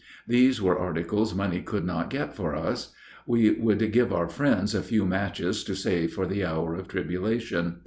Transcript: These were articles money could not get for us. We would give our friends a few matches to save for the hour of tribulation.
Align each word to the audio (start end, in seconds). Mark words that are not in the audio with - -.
These 0.27 0.59
were 0.59 0.75
articles 0.79 1.35
money 1.35 1.61
could 1.61 1.85
not 1.85 2.09
get 2.09 2.35
for 2.35 2.55
us. 2.55 2.91
We 3.27 3.51
would 3.51 3.91
give 3.91 4.11
our 4.11 4.27
friends 4.27 4.73
a 4.73 4.81
few 4.81 5.05
matches 5.05 5.63
to 5.65 5.75
save 5.75 6.13
for 6.13 6.25
the 6.25 6.43
hour 6.43 6.73
of 6.73 6.87
tribulation. 6.87 7.75